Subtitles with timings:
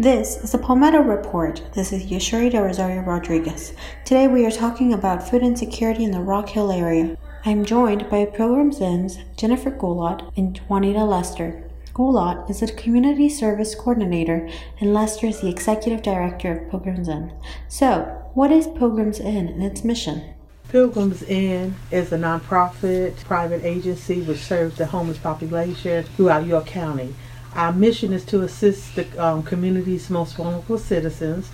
[0.00, 1.60] This is the Palmetto Report.
[1.72, 3.72] This is Yashuri de Rosario Rodriguez.
[4.04, 7.18] Today we are talking about food insecurity in the Rock Hill area.
[7.44, 11.68] I am joined by Pilgrim's Inn's Jennifer Goulart and Juanita Lester.
[11.94, 14.48] Goulart is the Community Service Coordinator
[14.80, 17.32] and Lester is the Executive Director of Pilgrim's Inn.
[17.66, 18.02] So,
[18.34, 20.22] what is Pilgrim's Inn and its mission?
[20.68, 27.16] Pilgrim's Inn is a nonprofit private agency which serves the homeless population throughout York County.
[27.54, 31.48] Our mission is to assist the um, community's most vulnerable citizens,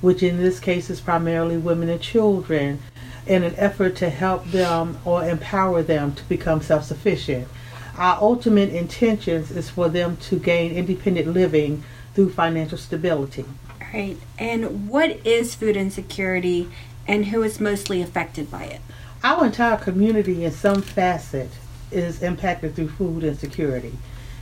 [0.00, 2.80] which in this case is primarily women and children,
[3.26, 7.48] in an effort to help them or empower them to become self sufficient.
[7.96, 11.82] Our ultimate intentions is for them to gain independent living
[12.14, 13.44] through financial stability.
[13.80, 14.16] All right.
[14.38, 16.70] And what is food insecurity
[17.06, 18.80] and who is mostly affected by it?
[19.24, 21.50] Our entire community, in some facet,
[21.90, 23.98] is impacted through food insecurity.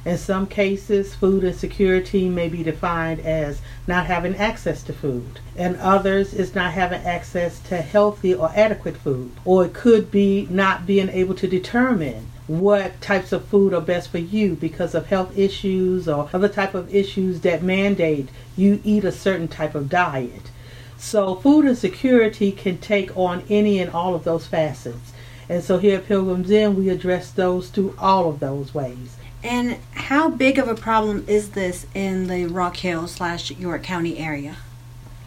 [0.07, 5.41] In some cases, food insecurity may be defined as not having access to food.
[5.57, 9.33] In others, it's not having access to healthy or adequate food.
[9.45, 14.11] Or it could be not being able to determine what types of food are best
[14.11, 19.05] for you because of health issues or other type of issues that mandate you eat
[19.05, 20.53] a certain type of diet.
[20.97, 25.13] So food insecurity can take on any and all of those facets.
[25.49, 29.17] And so here at Pilgrim's Inn, we address those through all of those ways.
[29.47, 34.19] And how big of a problem is this in the Rock Hill slash York County
[34.19, 34.57] area?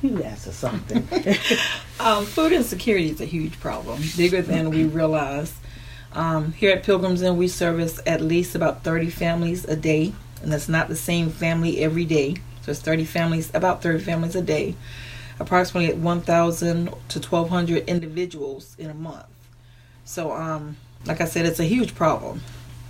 [0.02, 1.08] You asked something.
[2.02, 5.56] um, food insecurity is a huge problem, bigger than we realize.
[6.12, 10.52] Um, here at Pilgrims Inn, we service at least about 30 families a day, and
[10.52, 12.36] that's not the same family every day.
[12.64, 14.76] So it's 30 families, about 30 families a day,
[15.40, 19.28] approximately 1,000 to 1,200 individuals in a month.
[20.04, 20.76] So, um,
[21.06, 22.42] like I said, it's a huge problem.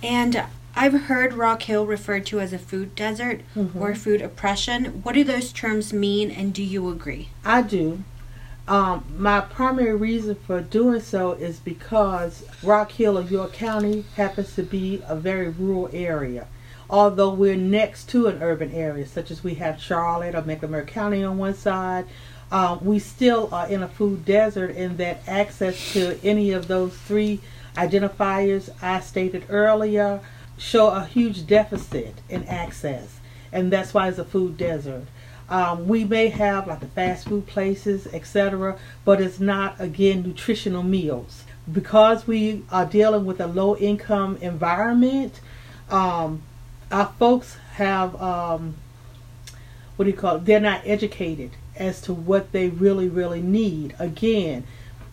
[0.02, 0.42] And
[0.74, 3.78] I've heard Rock Hill referred to as a food desert mm-hmm.
[3.78, 5.02] or food oppression.
[5.02, 7.30] What do those terms mean, and do you agree?
[7.44, 8.04] I do.
[8.68, 14.54] Um, my primary reason for doing so is because Rock Hill of York County happens
[14.54, 16.46] to be a very rural area.
[16.88, 21.24] Although we're next to an urban area, such as we have Charlotte or Mecklenburg County
[21.24, 22.06] on one side,
[22.52, 26.96] um, we still are in a food desert in that access to any of those
[26.96, 27.40] three
[27.76, 30.20] identifiers I stated earlier
[30.60, 33.18] show a huge deficit in access,
[33.50, 35.06] and that's why it's a food desert.
[35.48, 40.82] Um, we may have like the fast food places, etc., but it's not again nutritional
[40.82, 45.40] meals because we are dealing with a low income environment.
[45.88, 46.42] Um,
[46.92, 48.76] our folks have um,
[49.96, 50.44] what do you call it?
[50.44, 53.94] They're not educated as to what they really, really need.
[53.98, 54.64] Again,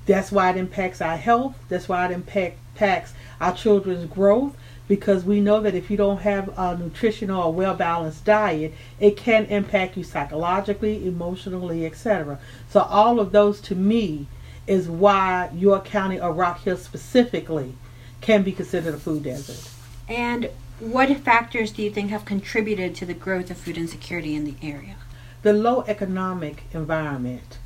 [0.05, 1.55] that's why it impacts our health.
[1.69, 4.55] That's why it impact, impacts our children's growth
[4.87, 9.17] because we know that if you don't have a nutritional or well balanced diet, it
[9.17, 12.39] can impact you psychologically, emotionally, etc.
[12.69, 14.27] So, all of those to me
[14.65, 17.75] is why York County or Rock Hill specifically
[18.21, 19.69] can be considered a food desert.
[20.07, 20.49] And
[20.79, 24.55] what factors do you think have contributed to the growth of food insecurity in the
[24.61, 24.95] area?
[25.41, 27.57] The low economic environment.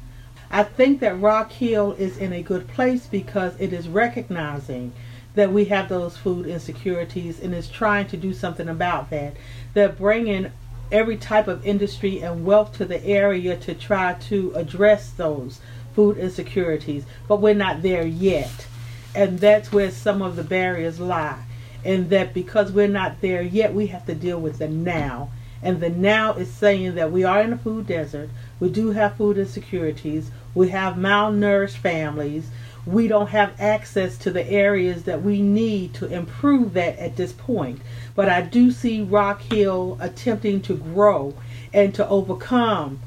[0.49, 4.91] I think that Rock Hill is in a good place because it is recognizing
[5.35, 9.35] that we have those food insecurities and is trying to do something about that.
[9.73, 10.51] They're bringing
[10.91, 15.61] every type of industry and wealth to the area to try to address those
[15.93, 18.67] food insecurities, but we're not there yet.
[19.15, 21.43] And that's where some of the barriers lie.
[21.83, 25.31] And that because we're not there yet, we have to deal with the now.
[25.63, 29.15] And the now is saying that we are in a food desert, we do have
[29.15, 32.49] food insecurities, we have malnourished families,
[32.85, 37.31] we don't have access to the areas that we need to improve that at this
[37.31, 37.81] point.
[38.15, 41.35] But I do see Rock Hill attempting to grow
[41.73, 42.99] and to overcome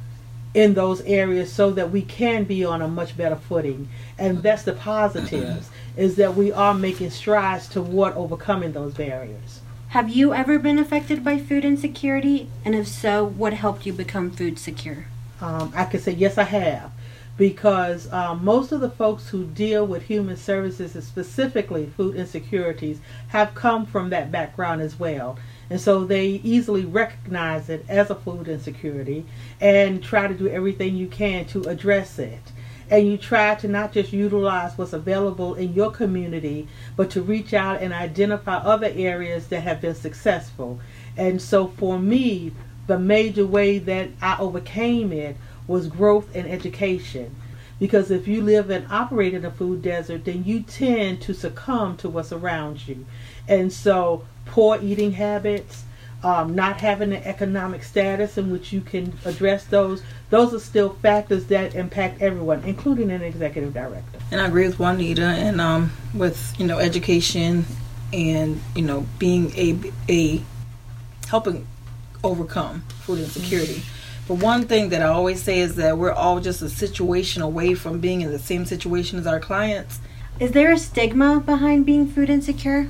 [0.55, 3.89] in those areas so that we can be on a much better footing.
[4.17, 9.61] And that's the positives is that we are making strides toward overcoming those barriers.
[9.89, 12.49] Have you ever been affected by food insecurity?
[12.65, 15.07] And if so, what helped you become food secure?
[15.41, 16.93] Um, I can say yes, I have
[17.37, 23.01] because um, most of the folks who deal with human services and specifically food insecurities
[23.29, 25.37] have come from that background as well.
[25.69, 29.25] And so they easily recognize it as a food insecurity
[29.61, 32.53] and try to do everything you can to address it.
[32.91, 37.55] And you try to not just utilize what's available in your community, but to reach
[37.55, 40.79] out and identify other areas that have been successful.
[41.17, 42.53] And so for me,
[42.87, 45.37] the major way that I overcame it
[45.67, 47.35] was growth and education.
[47.81, 51.97] Because if you live and operate in a food desert, then you tend to succumb
[51.99, 53.05] to what's around you.
[53.49, 55.85] And so, poor eating habits,
[56.23, 60.95] um, not having an economic status in which you can address those, those are still
[60.95, 64.19] factors that impact everyone, including an executive director.
[64.31, 67.67] And I agree with Juanita, and um, with you know education,
[68.13, 69.79] and you know being a
[70.09, 70.43] a
[71.29, 71.67] helping
[72.23, 73.75] overcome food insecurity.
[73.75, 74.04] Mm-hmm.
[74.27, 77.75] But one thing that I always say is that we're all just a situation away
[77.75, 80.01] from being in the same situation as our clients.
[80.41, 82.89] Is there a stigma behind being food insecure?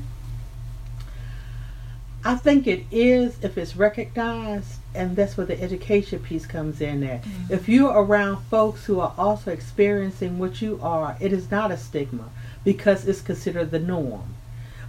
[2.24, 7.00] I think it is if it's recognized, and that's where the education piece comes in
[7.00, 7.18] there.
[7.18, 7.52] Mm-hmm.
[7.52, 11.76] If you're around folks who are also experiencing what you are, it is not a
[11.76, 12.30] stigma
[12.64, 14.33] because it's considered the norm.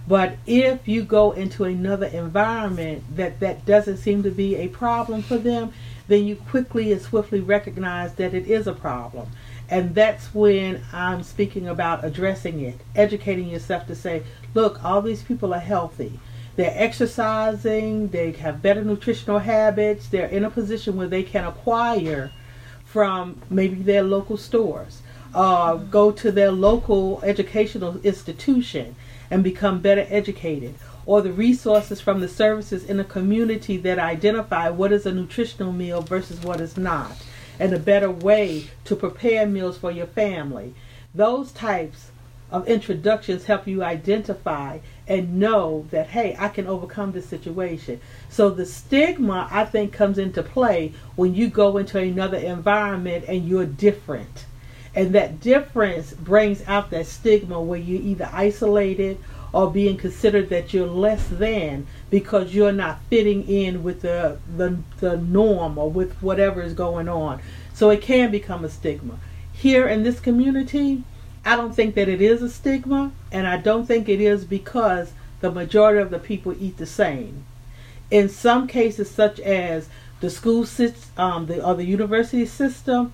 [0.08, 5.22] But if you go into another environment that that doesn't seem to be a problem
[5.22, 5.72] for them,
[6.06, 9.28] then you quickly and swiftly recognize that it is a problem.
[9.68, 14.22] And that's when I'm speaking about addressing it, educating yourself to say,
[14.54, 16.20] look, all these people are healthy
[16.56, 22.32] they're exercising, they have better nutritional habits, they're in a position where they can acquire
[22.84, 25.02] from maybe their local stores,
[25.34, 28.96] uh, go to their local educational institution
[29.30, 30.74] and become better educated,
[31.04, 35.72] or the resources from the services in a community that identify what is a nutritional
[35.72, 37.16] meal versus what is not,
[37.58, 40.74] and a better way to prepare meals for your family.
[41.14, 42.10] Those types
[42.50, 44.78] of introductions help you identify
[45.08, 50.16] and know that hey i can overcome this situation so the stigma i think comes
[50.16, 54.46] into play when you go into another environment and you're different
[54.96, 59.18] and that difference brings out that stigma where you're either isolated
[59.52, 64.76] or being considered that you're less than because you're not fitting in with the, the,
[64.98, 67.40] the norm or with whatever is going on
[67.72, 69.18] so it can become a stigma
[69.52, 71.04] here in this community
[71.46, 75.12] I don't think that it is a stigma, and I don't think it is because
[75.38, 77.44] the majority of the people eat the same.
[78.10, 79.88] In some cases, such as
[80.18, 83.12] the school sits, um, the or the university system,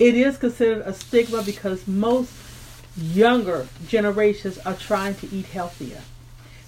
[0.00, 2.32] it is considered a stigma because most
[2.96, 6.00] younger generations are trying to eat healthier.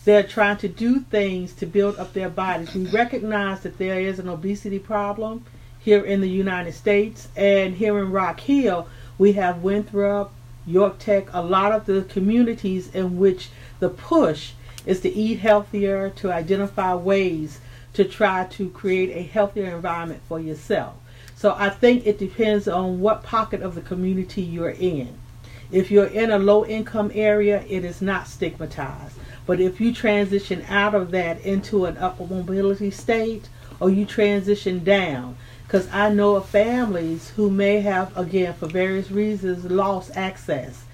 [0.04, 2.74] They're trying to do things to build up their bodies.
[2.74, 5.46] We recognize that there is an obesity problem
[5.80, 8.86] here in the United States, and here in Rock Hill,
[9.16, 10.30] we have Winthrop,
[10.66, 13.48] York Tech, a lot of the communities in which
[13.80, 14.52] the push
[14.84, 17.60] is to eat healthier, to identify ways
[17.94, 20.96] to try to create a healthier environment for yourself.
[21.42, 25.18] So I think it depends on what pocket of the community you're in.
[25.72, 29.16] If you're in a low income area, it is not stigmatized.
[29.44, 33.48] But if you transition out of that into an upper mobility state
[33.80, 35.36] or you transition down,
[35.66, 40.84] because I know of families who may have, again, for various reasons, lost access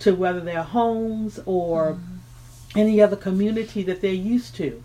[0.00, 2.78] to whether their homes or mm-hmm.
[2.78, 4.84] any other community that they're used to.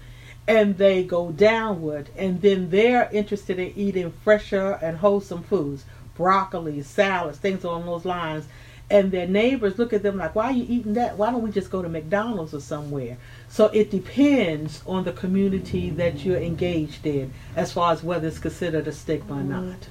[0.50, 5.86] And they go downward, and then they're interested in eating fresher and wholesome foods
[6.16, 8.46] broccoli, salads, things along those lines
[8.92, 11.18] and their neighbors look at them like, why are you eating that?
[11.18, 13.18] Why don't we just go to McDonald's or somewhere?
[13.48, 18.40] So it depends on the community that you're engaged in as far as whether it's
[18.40, 19.88] considered a stigma or not.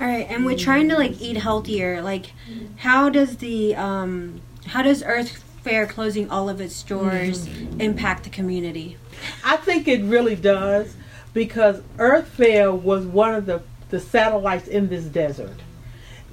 [0.00, 2.02] All right, and we're trying to like eat healthier.
[2.02, 2.32] Like,
[2.78, 7.80] how does the um, how does Earth Fare closing all of its stores mm-hmm.
[7.80, 8.96] impact the community?
[9.44, 10.94] I think it really does
[11.32, 15.60] because Earth Fare was one of the the satellites in this desert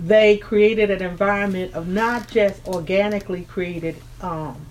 [0.01, 4.65] they created an environment of not just organically created, um,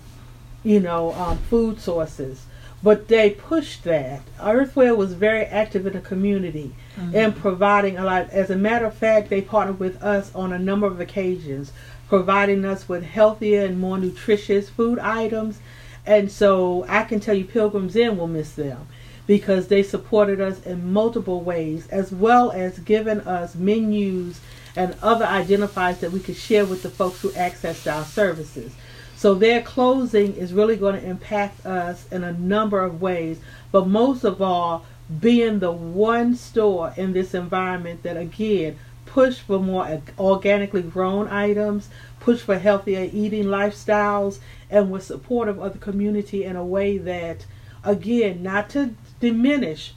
[0.63, 2.45] you know, um, food sources,
[2.83, 4.21] but they pushed that.
[4.41, 7.15] Earth Fare was very active in the community mm-hmm.
[7.15, 8.29] and providing a lot.
[8.31, 11.71] As a matter of fact, they partnered with us on a number of occasions,
[12.11, 15.61] providing us with healthier and more nutritious food items.
[16.05, 18.85] And so I can tell you, Pilgrims Inn will miss them
[19.27, 24.41] because they supported us in multiple ways, as well as giving us menus
[24.75, 28.73] and other identifiers that we could share with the folks who accessed our services.
[29.15, 33.39] So their closing is really going to impact us in a number of ways,
[33.71, 34.85] but most of all,
[35.21, 38.77] being the one store in this environment that again
[39.11, 41.89] push for more organically grown items,
[42.21, 44.39] push for healthier eating lifestyles,
[44.69, 47.45] and was supportive of the community in a way that,
[47.83, 49.93] again, not to diminish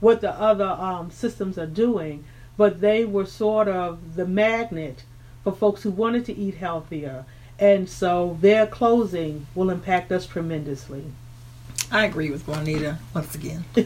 [0.00, 2.24] what the other um, systems are doing,
[2.58, 5.04] but they were sort of the magnet
[5.42, 7.24] for folks who wanted to eat healthier.
[7.58, 11.04] And so their closing will impact us tremendously.
[11.90, 13.64] I agree with Juanita once again.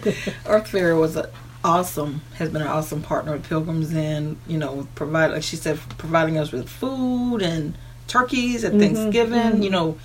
[0.47, 1.27] Earth Fare was an
[1.65, 5.79] awesome, has been an awesome partner with Pilgrims Inn, you know, provide like she said,
[5.99, 7.77] providing us with food and
[8.07, 9.63] turkeys at mm-hmm, Thanksgiving, mm-hmm.
[9.63, 9.99] you know,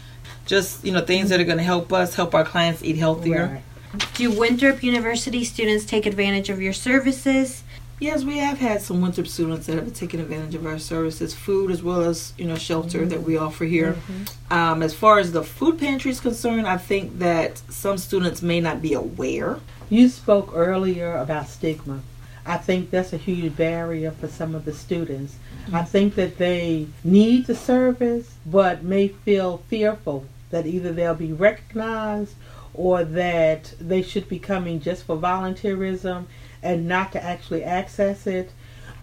[0.45, 3.61] just, you know, things that are going to help us help our clients eat healthier.
[3.93, 4.13] Right.
[4.15, 7.63] Do Winthrop University students take advantage of your services?
[7.99, 11.71] Yes, we have had some Winthrop students that have taken advantage of our services, food
[11.71, 13.09] as well as you know shelter mm-hmm.
[13.09, 13.93] that we offer here.
[13.93, 14.53] Mm-hmm.
[14.53, 18.61] Um, as far as the food pantry is concerned, I think that some students may
[18.61, 19.59] not be aware.
[19.89, 22.01] You spoke earlier about stigma.
[22.45, 25.35] I think that's a huge barrier for some of the students.
[25.35, 25.75] Mm-hmm.
[25.75, 31.33] I think that they need the service, but may feel fearful that either they'll be
[31.33, 32.35] recognized
[32.73, 36.25] or that they should be coming just for volunteerism
[36.61, 38.51] and not to actually access it.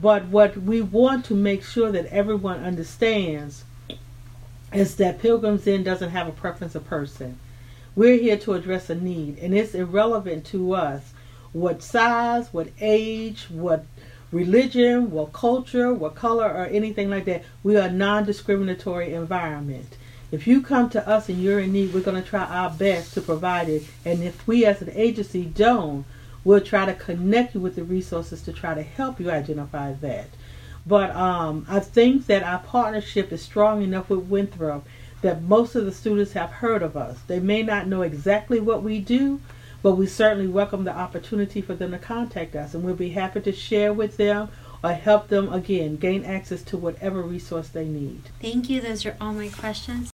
[0.00, 3.64] But what we want to make sure that everyone understands
[4.72, 7.38] is that Pilgrims Inn doesn't have a preference of person.
[7.96, 11.12] We're here to address a need, and it's irrelevant to us
[11.52, 13.86] what size, what age, what
[14.32, 17.44] religion, what culture, what color, or anything like that.
[17.62, 19.96] We are a non discriminatory environment.
[20.32, 23.14] If you come to us and you're in need, we're going to try our best
[23.14, 23.84] to provide it.
[24.04, 26.04] And if we as an agency don't,
[26.42, 30.26] we'll try to connect you with the resources to try to help you identify that.
[30.84, 34.84] But um, I think that our partnership is strong enough with Winthrop
[35.24, 37.18] that most of the students have heard of us.
[37.26, 39.40] They may not know exactly what we do,
[39.82, 43.40] but we certainly welcome the opportunity for them to contact us, and we'll be happy
[43.40, 44.50] to share with them
[44.82, 48.20] or help them again gain access to whatever resource they need.
[48.42, 48.82] Thank you.
[48.82, 50.02] Those are all my questions.